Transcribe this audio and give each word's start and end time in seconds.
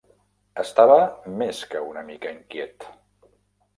Estava 0.61 0.95
més 1.41 1.61
que 1.75 1.83
una 1.91 2.05
mica 2.11 2.33
inquiet. 2.39 2.89